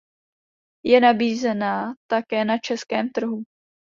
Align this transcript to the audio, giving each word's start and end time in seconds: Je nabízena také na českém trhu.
Je 0.85 0.99
nabízena 1.01 1.93
také 2.09 2.45
na 2.45 2.57
českém 2.57 3.09
trhu. 3.09 3.43